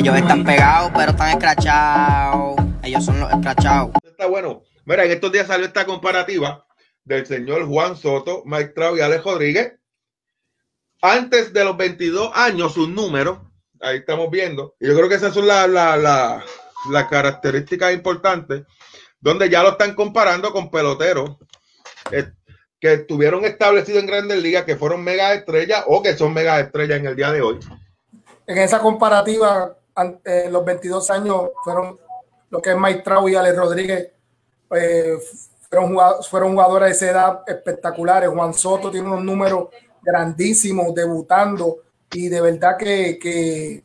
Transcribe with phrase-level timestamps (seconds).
[0.00, 2.56] Ellos están pegados, pero están escrachados.
[2.82, 3.90] Ellos son los escrachados.
[4.02, 4.62] Está bueno.
[4.86, 6.66] Mira, en estos días salió esta comparativa
[7.04, 9.74] del señor Juan Soto, Mike Trout y Alex Rodríguez.
[11.02, 13.40] Antes de los 22 años, sus números,
[13.78, 14.74] ahí estamos viendo.
[14.80, 16.42] Y yo creo que esas son las la, la,
[16.90, 18.62] la características importantes,
[19.20, 21.36] donde ya lo están comparando con peloteros
[22.10, 22.32] eh,
[22.80, 27.00] que estuvieron establecidos en grandes ligas, que fueron mega estrellas o que son mega estrellas
[27.00, 27.58] en el día de hoy.
[28.46, 29.76] En esa comparativa,
[30.24, 31.98] eh, los 22 años fueron
[32.50, 34.12] lo que es Trout y Alex Rodríguez.
[34.72, 35.18] Eh,
[35.68, 35.96] fueron,
[36.28, 38.28] fueron jugadores de esa edad espectaculares.
[38.30, 39.68] Juan Soto tiene unos números
[40.02, 41.78] grandísimos debutando
[42.10, 43.84] y de verdad que, que,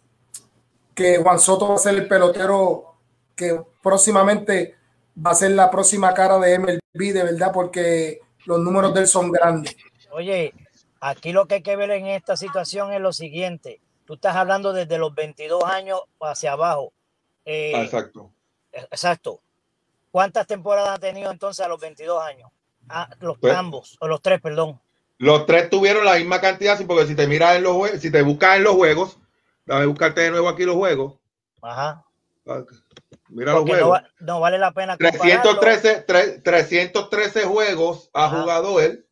[0.94, 2.96] que Juan Soto va a ser el pelotero
[3.36, 4.76] que próximamente
[5.24, 9.08] va a ser la próxima cara de MLB, de verdad, porque los números de él
[9.08, 9.76] son grandes.
[10.12, 10.54] Oye,
[11.00, 13.82] aquí lo que hay que ver en esta situación es lo siguiente.
[14.06, 16.94] Tú estás hablando desde los 22 años hacia abajo.
[17.44, 18.32] Eh, exacto.
[18.72, 19.42] Exacto.
[20.12, 22.50] ¿Cuántas temporadas ha tenido entonces a los 22 años?
[22.88, 24.80] Ah, los pues, ambos, o los tres, perdón.
[25.18, 28.22] Los tres tuvieron la misma cantidad, porque si te miras en los juegos, si te
[28.22, 29.18] buscas en los juegos,
[29.66, 31.16] dame buscarte de nuevo aquí los juegos.
[31.62, 32.06] Ajá.
[33.30, 34.02] Mira los juegos.
[34.20, 34.98] No, vale la pena.
[34.98, 36.02] 313,
[36.44, 39.06] 313 juegos ha jugado él.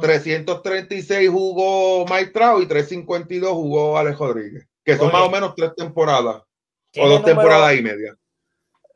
[0.00, 5.72] 336 jugó Mike Trout y 352 jugó Alex Rodríguez, que son más o menos tres
[5.76, 6.42] temporadas
[6.96, 8.14] o dos temporadas y media.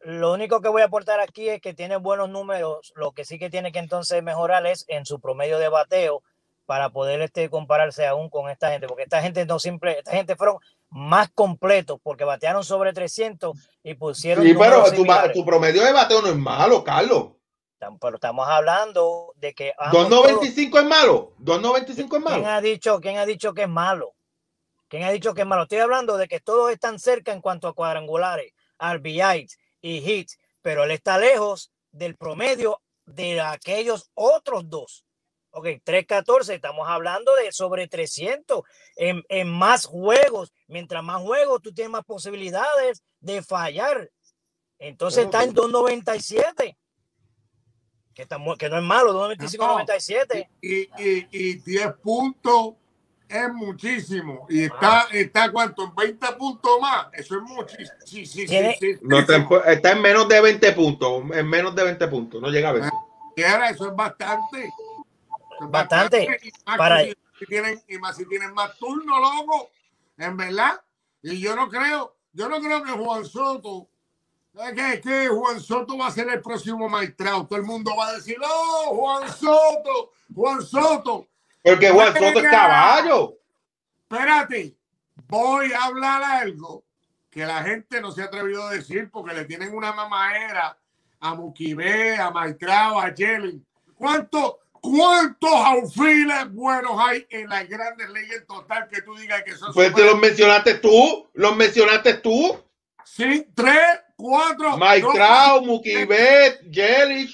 [0.05, 2.93] Lo único que voy a aportar aquí es que tiene buenos números.
[2.97, 6.23] Lo que sí que tiene que entonces mejorar es en su promedio de bateo
[6.67, 10.37] para poder este, compararse aún con esta gente, porque esta gente no siempre, esta gente
[10.37, 10.57] fueron
[10.91, 14.45] más completos porque batearon sobre 300 y pusieron.
[14.45, 14.85] Sí, pero
[15.33, 17.33] tu, promedio de bateo no es malo, Carlos.
[18.01, 19.73] Pero estamos hablando de que.
[19.77, 21.33] 2.95 es malo.
[21.41, 22.37] 2.95 es malo.
[22.37, 24.15] ¿Quién ha, dicho, ¿Quién ha dicho que es malo?
[24.89, 25.63] ¿Quién ha dicho que es malo?
[25.63, 30.85] Estoy hablando de que todos están cerca en cuanto a cuadrangulares, RBIs, y hits, pero
[30.85, 35.05] él está lejos del promedio de aquellos otros dos.
[35.51, 38.63] Ok, 314, estamos hablando de sobre 300
[38.97, 40.53] en, en, más juegos.
[40.67, 44.11] Mientras más juegos, tú tienes más posibilidades de fallar.
[44.79, 46.79] Entonces está en 297.
[48.15, 50.51] Que, está, que no es malo, 295, 97.
[50.61, 52.75] Y, y, y 10 puntos
[53.33, 54.47] es muchísimo.
[54.49, 57.07] Y está, está cuánto, en 20 puntos más.
[57.13, 57.99] Eso es muchísimo.
[58.05, 61.23] Sí, sí, sí, no, está en menos de 20 puntos.
[61.33, 62.43] En menos de 20 puntos.
[62.43, 62.85] No llega a ver.
[63.37, 64.71] Eso es bastante.
[65.61, 66.39] bastante.
[66.43, 67.05] Y más, Para...
[67.05, 69.71] si, tienen, y más si tienen más turno, loco.
[70.19, 70.81] En verdad.
[71.23, 73.89] Y yo no creo, yo no creo que Juan Soto.
[74.75, 77.47] Que, que Juan Soto va a ser el próximo maestrado.
[77.47, 81.29] Todo el mundo va a decir, oh, Juan Soto, Juan Soto.
[81.63, 83.35] Porque Juan Soto es caballo.
[84.03, 84.77] Espérate,
[85.27, 86.85] voy a hablar algo
[87.31, 90.77] que la gente no se ha atrevido a decir porque le tienen una mamadera
[91.19, 93.65] a Mukibé, a Maitrao, a Jelly.
[93.95, 99.73] ¿Cuántos ¿Cuántos aufiles buenos hay en las grandes leyes total que tú digas que son?
[99.73, 102.61] Pues te los mencionaste tú, los mencionaste tú.
[103.05, 104.79] Sí, tres, cuatro.
[104.79, 107.29] Maitrao, Mukibet, Jelly.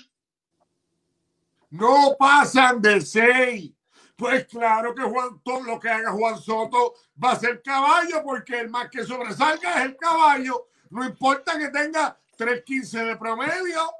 [1.70, 3.70] No pasan de seis.
[4.16, 8.58] Pues claro que Juan, todo lo que haga Juan Soto va a ser caballo, porque
[8.58, 10.66] el más que sobresalga es el caballo.
[10.90, 13.92] No importa que tenga 3.15 de promedio,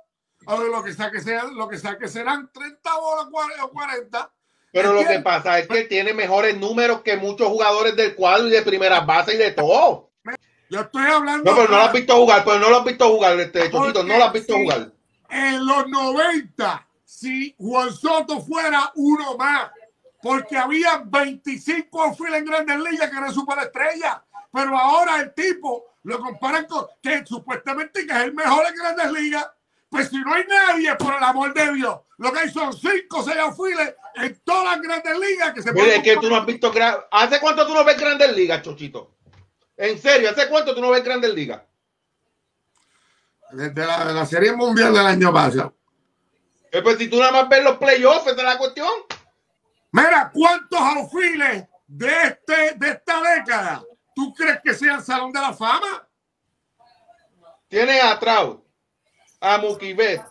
[0.47, 3.27] o lo que saque, sea, lo que saque serán 30 bolas
[3.63, 4.33] o 40.
[4.73, 8.51] Pero lo que pasa es que tiene mejores números que muchos jugadores del cuadro y
[8.51, 10.08] de primera base y de todo.
[10.71, 11.51] Yo estoy hablando.
[11.51, 14.03] No, pero no lo has visto jugar, pero no lo has visto jugar, este Chocito,
[14.05, 14.93] no lo has visto jugar.
[15.31, 19.71] En los 90, si Juan Soto fuera uno más,
[20.23, 24.19] porque había 25 outfield en grandes ligas que eran superestrellas,
[24.53, 29.13] pero ahora el tipo lo comparan con que supuestamente que es el mejor en grandes
[29.13, 29.47] ligas,
[29.89, 33.17] pues si no hay nadie, por el amor de Dios, lo que hay son 5
[33.17, 36.47] o 6 outfields en todas las grandes ligas que se Mire, que tú no has
[36.47, 36.73] visto,
[37.11, 39.18] ¿hace cuánto tú no ves grandes ligas, Chochito?
[39.79, 41.63] En serio, ¿hace cuánto tú no ves grandes ligas?
[43.53, 45.75] Desde la, la Serie Mundial del año pasado.
[46.73, 48.91] Eh, pues si tú nada más ves los playoffs, esa es la cuestión.
[49.93, 53.83] Mira, ¿cuántos aufiles de, este, de esta década
[54.15, 56.07] tú crees que sea el Salón de la Fama?
[57.69, 58.65] Tienes a Trout,
[59.41, 60.23] a Mukibet.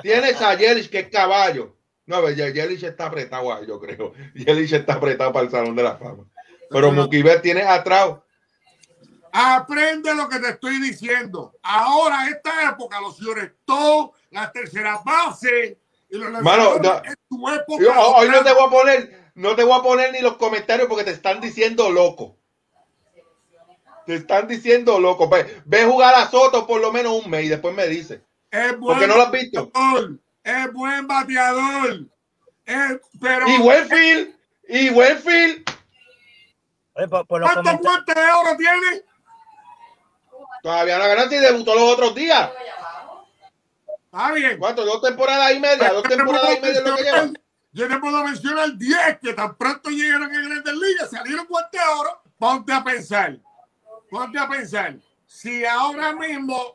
[0.00, 1.76] Tienes a Yelich, que es caballo.
[2.06, 4.14] No, Yelich está apretado, yo creo.
[4.34, 6.24] Yelich está apretado para el Salón de la Fama.
[6.70, 8.22] Pero Mukibet tiene a Trout.
[9.32, 11.54] Aprende lo que te estoy diciendo.
[11.62, 15.76] Ahora, esta época, los señores, todos, las terceras bases,
[16.42, 20.88] Mano, hoy no te voy a poner, no te voy a poner ni los comentarios
[20.88, 22.36] porque te están diciendo loco.
[24.06, 25.28] Te están diciendo loco.
[25.28, 28.22] Ve, ve jugar a Soto por lo menos un mes y después me dice.
[28.50, 29.66] Es buen Porque no lo has visto.
[29.66, 32.06] bateador, Es buen bateador.
[32.64, 34.34] Es- pero Y Westfield,
[34.68, 35.64] y Westfield,
[36.96, 39.02] Oye, por, por los ¿cuántos guantes de oro tiene?
[40.62, 42.50] todavía no ganado y debutó los otros días.
[44.06, 44.58] Está bien.
[44.58, 44.84] ¿Cuánto?
[44.84, 47.16] Dos temporadas y media, dos Yo te temporadas y puedo media es lo que lleva.
[47.22, 51.80] mencionar- Yo te puedo mencionar 10 que tan pronto llegaron a Grandes Ligas, salieron guantes
[51.80, 52.22] de oro.
[52.38, 53.36] Ponte a pensar.
[54.10, 54.96] Ponte a pensar.
[55.26, 56.74] Si ahora mismo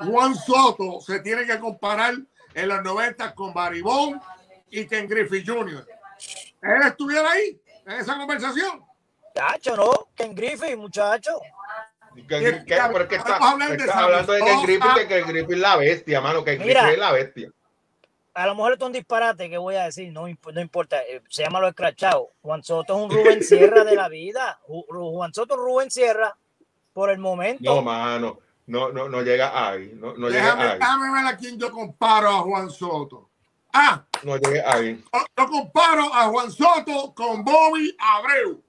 [0.00, 2.14] Juan Soto se tiene que comparar
[2.54, 4.20] en los 90 con Baribón
[4.70, 5.86] y Ken Griffey Jr.
[6.62, 8.84] ¿Él estuviera ahí en esa conversación?
[9.34, 10.08] Chacho, ¿no?
[10.14, 11.40] Ken Griffey, muchacho.
[12.28, 14.62] Pero es que está, hablando de que Sosa.
[14.62, 16.82] Griffith, que, que Griffith es la bestia, mano, que Mira.
[16.82, 17.50] Griffith es la bestia.
[18.34, 21.22] A lo mejor esto es un disparate que voy a decir, no, no importa, eh,
[21.28, 22.30] se llama lo escrachado.
[22.42, 24.58] Juan Soto es un Rubén Sierra de la vida.
[24.66, 26.36] Juan Soto Rubén Sierra,
[26.92, 27.62] por el momento.
[27.62, 31.36] No, mano, no, no, no llega ahí, no, no llega déjame, ahí, déjame ver a
[31.36, 33.30] quién yo comparo a Juan Soto.
[33.72, 35.04] Ah, no llega ahí.
[35.36, 38.64] yo comparo a Juan Soto con Bobby Abreu.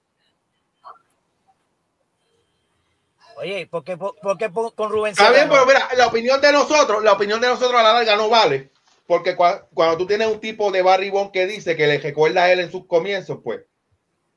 [3.37, 6.51] Oye, ¿por qué, por, por qué con Rubén Está bien, pero mira, la opinión de
[6.51, 8.71] nosotros, la opinión de nosotros a la larga no vale.
[9.07, 12.43] Porque cua- cuando tú tienes un tipo de Barry Bond que dice que le recuerda
[12.43, 13.61] a él en sus comienzos, pues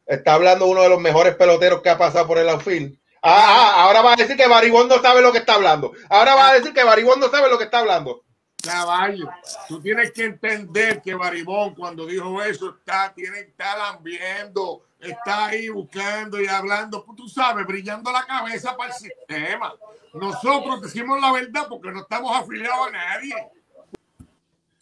[0.07, 2.99] está hablando uno de los mejores peloteros que ha pasado por el outfield.
[3.23, 3.47] Ah,
[3.77, 5.93] ah, ahora va a decir que Barry Bond no sabe lo que está hablando.
[6.09, 8.25] Ahora va a decir que Barry Bond no sabe lo que está hablando.
[8.63, 9.29] Caballo,
[9.69, 15.69] tú tienes que entender que Baribón cuando dijo eso está, tiene, está lambiendo, está ahí
[15.69, 19.75] buscando y hablando, pues tú sabes, brillando la cabeza para el sistema.
[20.15, 23.35] Nosotros decimos la verdad porque no estamos afiliados a nadie.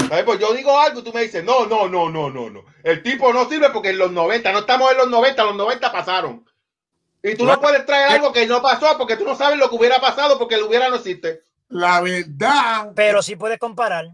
[0.08, 0.24] ¿Sabes?
[0.24, 2.64] Pues yo digo algo y tú me dices, no, no, no, no, no, no.
[2.84, 5.92] El tipo no sirve porque en los 90, no estamos en los 90, los 90
[5.92, 6.48] pasaron.
[7.22, 9.74] Y tú no puedes traer algo que no pasó porque tú no sabes lo que
[9.74, 11.42] hubiera pasado porque lo hubiera no existe.
[11.68, 14.06] La verdad, Pero sí puedes comparar.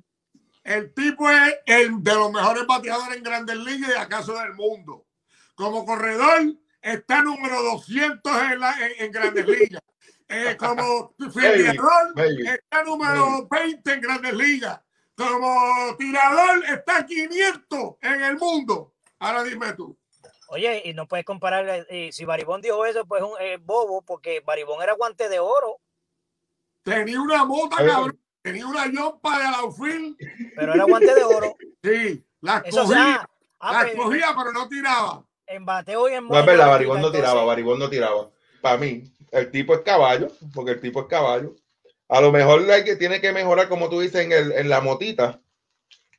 [0.65, 5.05] el tipo es el de los mejores bateadores en Grandes Ligas y acaso del mundo.
[5.55, 9.83] Como corredor, está número 200 en, la, en, en Grandes Ligas.
[10.29, 14.81] Eh, como fildeador, está número 20 en Grandes Ligas.
[15.15, 18.95] Como tirador, está 500 en el mundo.
[19.19, 19.97] Ahora dime tú.
[20.49, 23.59] Oye, y no puedes comparar, eh, eh, si Baribón dijo eso, pues es un eh,
[23.59, 25.81] bobo, porque Baribón era guante de oro,
[26.83, 28.19] Tenía una mota, cabrón.
[28.43, 30.17] Tenía una yompa de outfield.
[30.57, 31.57] pero era guante de oro.
[31.83, 35.25] Sí, la Eso cogía, sea, ah, la pues, cogía, pero no tiraba.
[35.55, 38.31] En bateo y en No es verdad, Baribón no tiraba, Baribón no tiraba.
[38.61, 41.55] Para mí, el tipo es caballo, porque el tipo es caballo.
[42.09, 44.81] A lo mejor hay que, tiene que mejorar, como tú dices, en, el, en la
[44.81, 45.41] motita.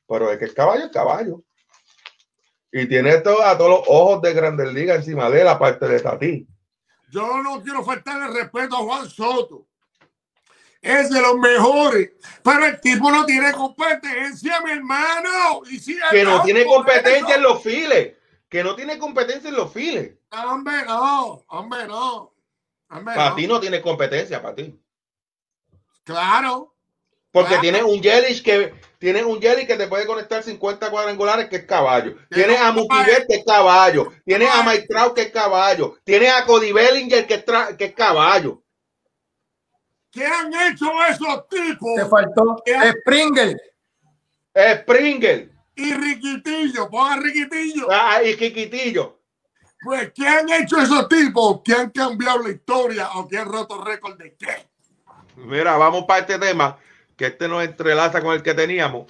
[0.07, 1.43] Pero es que el caballo es caballo.
[2.71, 5.99] Y tiene todo, a todos los ojos de Grandes Ligas encima de él, aparte de
[5.99, 6.47] Tati.
[7.11, 9.67] Yo no quiero faltarle respeto a Juan Soto.
[10.81, 12.11] Es de los mejores.
[12.43, 15.61] Pero el tipo no tiene competencia, mi hermano.
[15.69, 18.15] Y si Que no tiene competencia eso- en los files.
[18.53, 20.13] Que no tiene competencia en los files.
[20.29, 21.43] Hombre, no.
[21.47, 22.31] Hombre, no.
[22.87, 23.35] Hombre, Para no.
[23.35, 24.79] ti no tiene competencia, para ti.
[26.03, 26.75] Claro.
[27.31, 27.61] Porque Claro.
[27.63, 31.65] tiene un Yelich que tiene un Yelich que te puede conectar 50 cuadrangulares que es
[31.65, 32.15] caballo.
[32.29, 34.13] Tiene a Mookie Betts, que es caballo.
[34.23, 35.97] Tiene a Mike Trout que es caballo.
[36.03, 38.61] Tiene a Cody Bellinger que es, tra- que es caballo.
[40.11, 41.89] ¿Qué han hecho esos tipos?
[41.95, 42.57] Te faltó
[43.01, 43.57] Springer.
[44.55, 47.87] Springer Y Riquitillo, ponga Riquitillo.
[47.91, 49.19] ah, y Quiquitillo.
[49.83, 53.83] Pues, ¿qué han hecho esos tipos que han cambiado la historia o que han roto
[53.83, 54.67] récord de qué?
[55.35, 56.77] Mira, vamos para este tema
[57.17, 59.07] que este nos entrelaza con el que teníamos.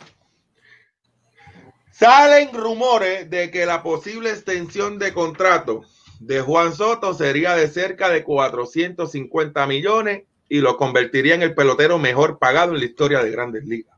[1.92, 5.84] Salen rumores de que la posible extensión de contrato
[6.20, 12.00] de Juan Soto sería de cerca de 450 millones y lo convertiría en el pelotero
[12.00, 13.93] mejor pagado en la historia de Grandes Ligas.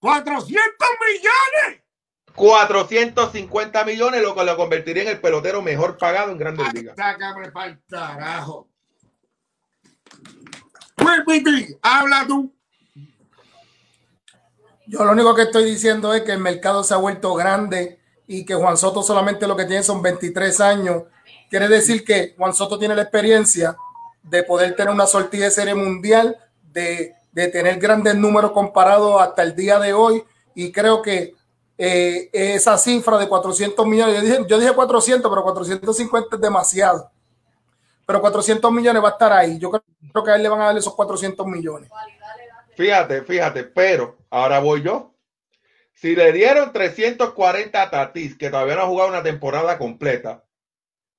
[0.00, 1.82] 400 millones.
[2.34, 6.94] 450 millones, lo que lo convertiría en el pelotero mejor pagado en Grandes Ligas.
[6.96, 8.68] sácame para el carajo.
[11.26, 12.54] Piti, habla tú.
[14.86, 18.44] Yo lo único que estoy diciendo es que el mercado se ha vuelto grande y
[18.44, 21.02] que Juan Soto solamente lo que tiene son 23 años.
[21.50, 23.76] Quiere decir que Juan Soto tiene la experiencia
[24.22, 29.42] de poder tener una sortida de serie mundial, de, de tener grandes números comparados hasta
[29.42, 30.24] el día de hoy.
[30.54, 31.34] Y creo que
[31.76, 37.10] eh, esa cifra de 400 millones, yo dije, yo dije 400, pero 450 es demasiado.
[38.04, 39.58] Pero 400 millones va a estar ahí.
[39.58, 41.90] Yo creo que a él le van a dar esos 400 millones.
[42.76, 45.14] Fíjate, fíjate, pero ahora voy yo.
[45.94, 50.44] Si le dieron 340 a Tatis, que todavía no ha jugado una temporada completa,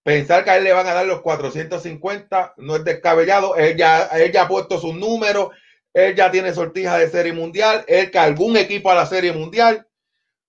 [0.03, 3.55] pensar que a él le van a dar los 450 no es descabellado.
[3.55, 5.49] Él ya, él ya ha puesto sus números,
[5.93, 9.88] él ya tiene sortija de serie mundial, él que algún equipo a la serie mundial.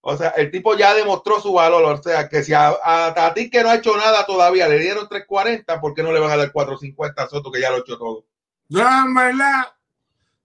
[0.02, 1.85] O sea, el tipo ya demostró su valor.
[1.85, 5.80] O sea, que si a, a, que no ha hecho nada todavía le dieron 340,
[5.80, 7.99] ¿por qué no le van a dar 450 a Soto que ya lo ha hecho
[7.99, 8.25] todo?
[8.68, 9.75] No, verdad.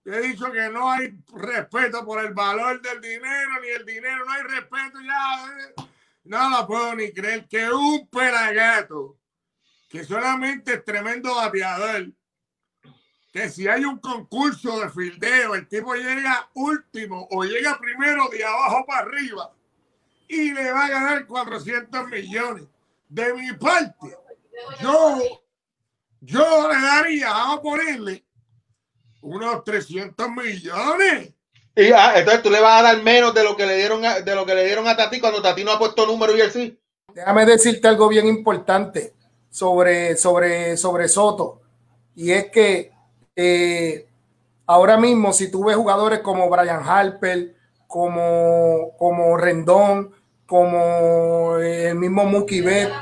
[0.05, 4.31] He dicho que no hay respeto por el valor del dinero, ni el dinero, no
[4.33, 5.87] hay respeto ya.
[6.25, 9.17] No lo puedo ni creer que un pelagato,
[9.89, 12.07] que solamente es tremendo bateador,
[13.35, 18.45] que si hay un concurso de fildeo, el tipo llega último o llega primero de
[18.45, 19.51] abajo para arriba
[20.25, 22.63] y le va a ganar 400 millones.
[23.09, 24.17] De mi parte,
[24.81, 25.19] yo,
[26.21, 28.23] yo le daría, vamos a ponerle
[29.19, 31.33] unos 300 millones.
[31.75, 34.21] Y ah, entonces tú le vas a dar menos de lo que le dieron a,
[34.21, 36.51] de lo que le dieron a Tati cuando Tati no ha puesto número y él
[36.53, 36.79] sí.
[37.13, 39.13] Déjame decirte algo bien importante
[39.49, 41.59] sobre, sobre, sobre Soto.
[42.15, 42.94] Y es que
[43.35, 44.07] eh,
[44.65, 47.55] ahora mismo, si tú ves jugadores como Brian Harper,
[47.87, 50.11] como, como Rendón,
[50.45, 52.93] como el mismo Mookie Betts,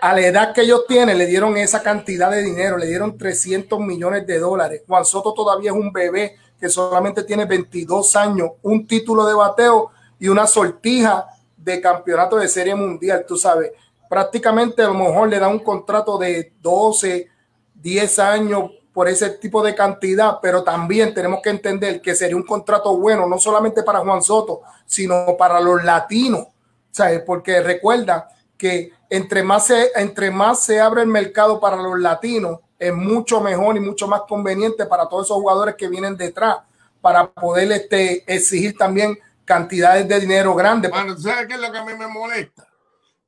[0.00, 3.78] a la edad que ellos tienen, le dieron esa cantidad de dinero, le dieron 300
[3.78, 4.82] millones de dólares.
[4.86, 9.90] Juan Soto todavía es un bebé que solamente tiene 22 años, un título de bateo
[10.18, 11.26] y una sortija
[11.56, 13.70] de campeonato de serie mundial, tú sabes.
[14.08, 17.28] Prácticamente a lo mejor le da un contrato de 12,
[17.74, 22.44] 10 años por ese tipo de cantidad, pero también tenemos que entender que sería un
[22.44, 26.48] contrato bueno, no solamente para Juan Soto, sino para los latinos,
[26.90, 27.22] ¿sabes?
[27.26, 32.60] Porque recuerda que entre más se, entre más se abre el mercado para los latinos,
[32.78, 36.58] es mucho mejor y mucho más conveniente para todos esos jugadores que vienen detrás
[37.00, 40.90] para poder este, exigir también cantidades de dinero grandes.
[40.90, 42.66] Bueno, ¿sabes qué es lo que a mí me molesta?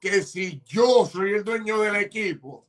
[0.00, 2.63] Que si yo soy el dueño del equipo,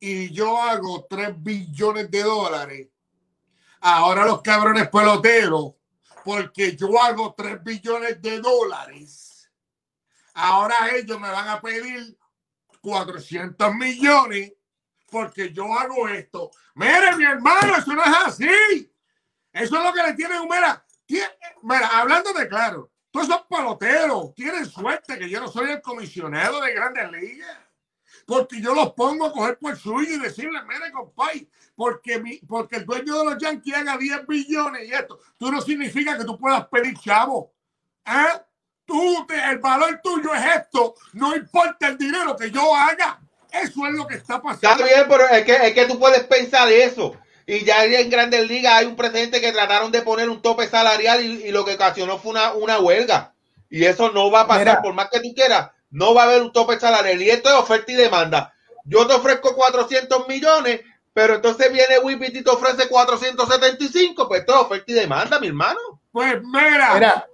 [0.00, 2.88] y yo hago 3 billones de dólares,
[3.80, 5.74] ahora los cabrones peloteros,
[6.24, 9.50] porque yo hago 3 billones de dólares,
[10.34, 12.16] ahora ellos me van a pedir
[12.80, 14.52] 400 millones
[15.10, 16.50] porque yo hago esto.
[16.74, 18.92] Mire, mi hermano, eso no es así.
[19.52, 20.84] Eso es lo que le tienen, mira,
[21.62, 26.60] mira, hablando de claro, todos esos peloteros tienen suerte que yo no soy el comisionado
[26.60, 27.67] de grandes ligas
[28.28, 32.76] porque yo los pongo a coger por suyo y decirle, mire, compadre, porque, mi, porque
[32.76, 36.38] el dueño de los Yankees haga 10 billones y esto, tú no significa que tú
[36.38, 37.54] puedas pedir chavo.
[38.04, 38.38] ¿Eh?
[38.84, 43.18] Tú, el valor tuyo es esto, no importa el dinero que yo haga.
[43.50, 44.84] Eso es lo que está pasando.
[44.84, 47.16] Está bien, pero es que, es que tú puedes pensar eso.
[47.46, 51.24] Y ya en Grandes Ligas hay un precedente que trataron de poner un tope salarial
[51.24, 53.32] y, lo que ocasionó fue una, una, huelga.
[53.70, 56.42] Y eso no va a pasar, por más que tú quieras no va a haber
[56.42, 57.20] un tope salarial.
[57.20, 58.54] Y esto es oferta y demanda.
[58.84, 60.80] Yo te ofrezco 400 millones,
[61.12, 64.28] pero entonces viene Whippy y te ofrece 475.
[64.28, 65.78] Pues esto es oferta y demanda, mi hermano.
[66.10, 67.28] Pues mira, mira.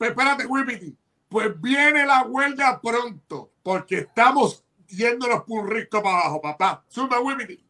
[0.00, 0.96] espérate, Whippy.
[1.28, 6.84] Pues viene la huelga pronto, porque estamos yéndonos por un rico para abajo, papá.
[6.88, 7.64] Suma, Whippy.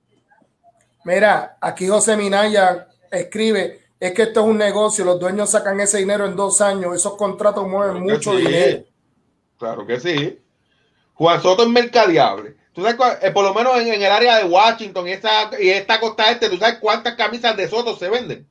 [1.05, 5.99] Mira, aquí José Minaya escribe, es que esto es un negocio, los dueños sacan ese
[5.99, 8.85] dinero en dos años, esos contratos mueven mucho dinero.
[9.63, 10.41] Claro que sí.
[11.15, 12.57] Juan Soto es mercadeable.
[12.73, 16.01] Tú sabes, eh, por lo menos en, el área de Washington y esta, y esta
[16.01, 18.45] costa este, ¿tú sabes cuántas camisas de Soto se venden?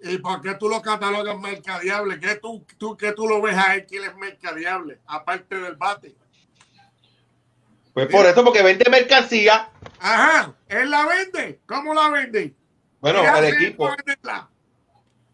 [0.00, 2.18] ¿Y por qué tú lo catalogas mercadeable?
[2.18, 4.98] ¿Qué tú, tú, qué tú lo ves a él que él es mercadeable?
[5.06, 6.16] Aparte del bate.
[7.92, 9.68] Pues por eso, porque vende mercancía.
[10.00, 11.60] Ajá, él la vende.
[11.66, 12.54] ¿Cómo la vende?
[12.98, 13.90] Bueno, el equipo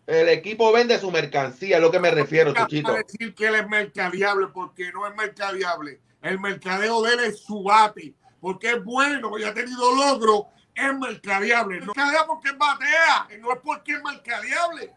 [0.09, 2.95] el equipo vende su mercancía, es lo que me refiero, Chuchito.
[2.95, 6.01] decir que él es mercadeable porque no es mercadeable.
[6.23, 10.99] El mercadeo de él es su bate, porque es bueno y ha tenido logro, es
[10.99, 11.81] mercadeable.
[11.81, 14.95] No mercadea porque batea, no es porque es mercadeable.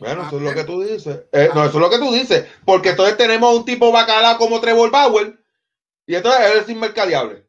[0.00, 1.20] Bueno, eso es lo que tú dices.
[1.32, 2.48] Eh, no, eso es lo que tú dices.
[2.64, 5.38] Porque entonces tenemos un tipo bacalao como Trevor Bauer
[6.06, 7.45] y entonces él es inmercadeable.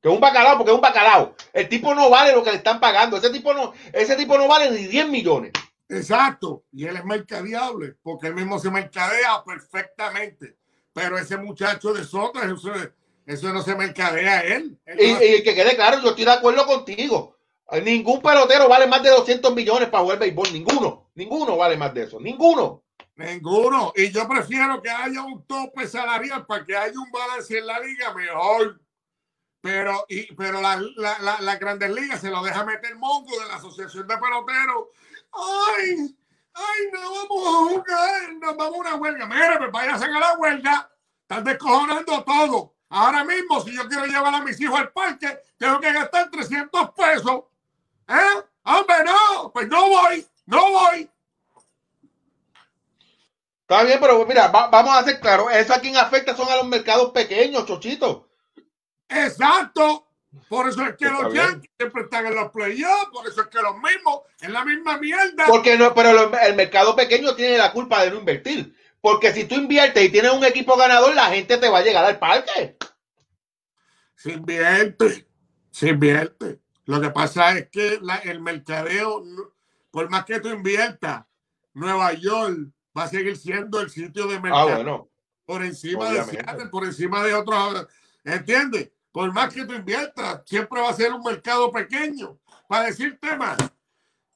[0.00, 1.34] Que es un bacalao, porque es un bacalao.
[1.52, 3.16] El tipo no vale lo que le están pagando.
[3.16, 5.52] Ese tipo no, ese tipo no vale ni 10 millones.
[5.88, 6.64] Exacto.
[6.72, 10.56] Y él es mercadeable, porque él mismo se mercadea perfectamente.
[10.92, 12.40] Pero ese muchacho de Soto,
[13.26, 14.78] eso, no se mercadea a él.
[14.86, 17.36] y, que quede claro, yo estoy de acuerdo contigo.
[17.82, 20.52] Ningún pelotero vale más de 200 millones para jugar béisbol.
[20.52, 21.10] Ninguno.
[21.14, 22.18] Ninguno vale más de eso.
[22.18, 22.82] Ninguno.
[23.16, 23.92] Ninguno.
[23.94, 27.78] Y yo prefiero que haya un tope salarial para que haya un balance en la
[27.80, 28.80] liga mejor.
[29.60, 33.56] Pero, y, pero la, la, la, Grandes Ligas se lo deja meter Mongo de la
[33.56, 34.88] Asociación de Peloteros.
[35.32, 36.16] ¡Ay!
[36.54, 38.32] ¡Ay, no vamos a jugar!
[38.34, 39.26] Nos vamos a una huelga.
[39.26, 40.90] Mire, pues vaya a la huelga.
[41.22, 42.74] Están descojonando todo.
[42.90, 46.90] Ahora mismo, si yo quiero llevar a mis hijos al parque, tengo que gastar 300
[46.92, 47.42] pesos.
[48.08, 48.42] ¿Eh?
[48.64, 51.10] Hombre, no, pues no voy, no voy.
[53.62, 56.56] Está bien, pero mira, va- vamos a hacer claro, eso a quien afecta son a
[56.56, 58.27] los mercados pequeños, chochito.
[59.08, 60.04] Exacto.
[60.48, 61.32] Por eso es que los.
[61.32, 64.98] Yankees siempre están en los playoffs, por eso es que los mismos, en la misma
[64.98, 65.46] mierda.
[65.46, 68.74] Porque no, pero lo- el mercado pequeño tiene la culpa de no invertir.
[69.00, 72.04] Porque si tú inviertes y tienes un equipo ganador, la gente te va a llegar
[72.04, 72.76] al parque.
[74.16, 75.26] Se invierte,
[75.70, 76.60] se invierte.
[76.84, 79.22] Lo que pasa es que la- el mercadeo,
[79.90, 81.24] por más que tú inviertas,
[81.74, 82.58] Nueva York
[82.96, 85.08] va a seguir siendo el sitio de Ah, mercado bueno.
[85.46, 86.36] por encima obviamente.
[86.38, 87.86] de Seattle, por encima de otros.
[88.24, 88.90] ¿Entiendes?
[89.12, 92.38] Por más que tú inviertas, siempre va a ser un mercado pequeño.
[92.68, 93.56] Para decirte más,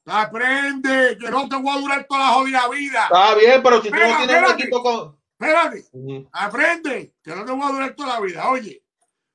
[0.05, 3.03] aprende que no te voy a durar toda la jodida vida.
[3.03, 5.17] Está bien, pero si tú no tienes un equipo con.
[5.39, 5.85] Espérate.
[6.31, 8.49] Aprende que no te voy a durar toda la vida.
[8.49, 8.83] Oye,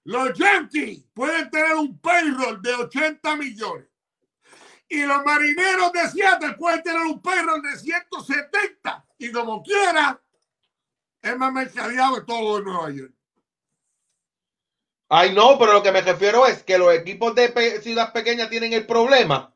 [0.04, 3.88] los Yankees pueden tener un payroll de 80 millones.
[4.88, 9.07] Y los marineros de Seattle pueden tener un payroll de 170.
[9.18, 10.18] Y como quiera,
[11.21, 13.12] es más mercadeado que todo de Nueva York.
[15.08, 18.48] Ay, no, pero lo que me refiero es que los equipos de pe- ciudad pequeña
[18.50, 19.54] tienen el problema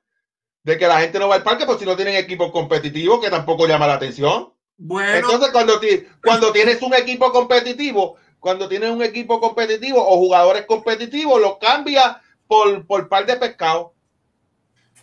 [0.62, 3.28] de que la gente no va al parque, pues si no tienen equipos competitivos, que
[3.30, 4.52] tampoco llama la atención.
[4.78, 10.16] Bueno, Entonces, cuando, ti- cuando tienes un equipo competitivo, cuando tienes un equipo competitivo o
[10.18, 12.16] jugadores competitivos, los cambias
[12.46, 13.94] por, por par de pescado.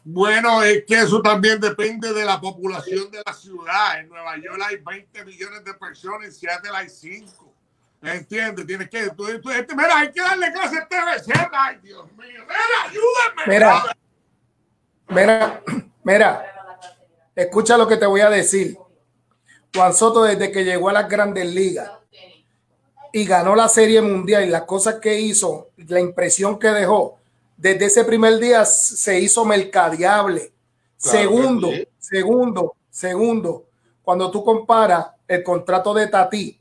[0.04, 4.00] bueno, es que eso también depende de la población de la ciudad.
[4.00, 7.49] En Nueva York hay 20 millones de personas, en Seattle hay 5.
[8.02, 8.66] ¿Entiendes?
[8.66, 9.10] Tienes que.
[9.10, 11.34] tú- tú- este- mira, hay que darle clase a este.
[11.52, 12.44] Ay, Dios mío.
[12.46, 13.44] Mira, ayúdame.
[13.48, 13.84] Mira,
[15.10, 15.64] mira,
[16.04, 16.46] mira,
[17.36, 18.78] escucha lo que te voy a decir.
[19.76, 21.92] Juan Soto, desde que llegó a las grandes ligas
[23.12, 27.20] y ganó la Serie Mundial y las cosas que hizo, la impresión que dejó,
[27.58, 30.52] desde ese primer día se hizo mercadeable.
[31.02, 31.88] Claro segundo, sí.
[32.00, 33.66] segundo, segundo,
[34.04, 36.59] cuando tú comparas el contrato de Tati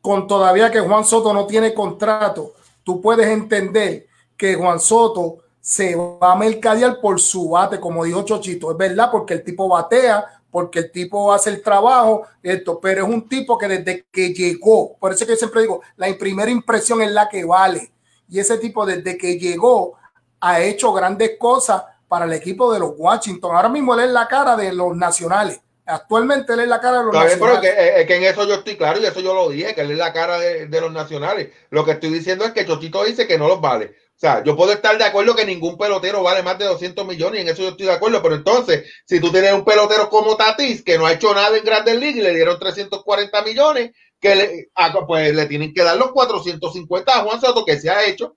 [0.00, 4.06] con todavía que Juan Soto no tiene contrato, tú puedes entender
[4.36, 9.10] que Juan Soto se va a mercadear por su bate, como dijo Chochito, es verdad,
[9.10, 13.58] porque el tipo batea, porque el tipo hace el trabajo, esto, pero es un tipo
[13.58, 17.28] que desde que llegó, por eso que yo siempre digo, la primera impresión es la
[17.28, 17.92] que vale,
[18.28, 19.94] y ese tipo desde que llegó
[20.40, 24.26] ha hecho grandes cosas para el equipo de los Washington, ahora mismo él es la
[24.26, 27.74] cara de los nacionales, actualmente él es la cara de los bien, pero nacionales.
[27.74, 29.90] que, eh, que en eso yo estoy claro y eso yo lo dije, que él
[29.90, 31.48] es la cara de, de los nacionales.
[31.70, 33.96] Lo que estoy diciendo es que Chochito dice que no los vale.
[34.18, 37.38] O sea, yo puedo estar de acuerdo que ningún pelotero vale más de 200 millones
[37.38, 40.36] y en eso yo estoy de acuerdo, pero entonces, si tú tienes un pelotero como
[40.36, 44.34] Tatis, que no ha hecho nada en Grandes Ligas y le dieron 340 millones, que
[44.34, 48.04] le, ah, pues le tienen que dar los 450 a Juan Soto, que se ha
[48.04, 48.36] hecho.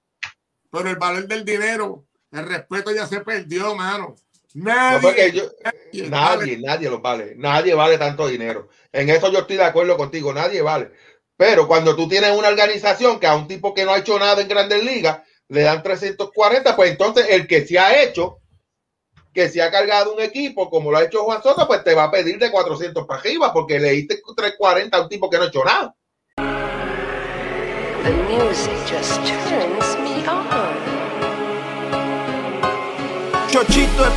[0.71, 4.15] Pero el valor del dinero, el respeto ya se perdió, mano.
[4.53, 5.31] Nadie.
[5.31, 7.33] yo- nadie Nadie, nadie los vale.
[7.37, 8.69] Nadie vale tanto dinero.
[8.91, 10.33] En eso yo estoy de acuerdo contigo.
[10.33, 10.91] Nadie vale.
[11.37, 14.41] Pero cuando tú tienes una organización que a un tipo que no ha hecho nada
[14.41, 18.37] en grandes ligas le dan 340, pues entonces el que se ha hecho,
[19.33, 22.03] que se ha cargado un equipo como lo ha hecho Juan Soto, pues te va
[22.05, 25.43] a pedir de 400 para arriba porque le diste 340 a un tipo que no
[25.43, 25.95] ha hecho nada.
[28.03, 29.15] The music just
[29.49, 31.01] turns me on.
[33.49, 34.13] Chochito es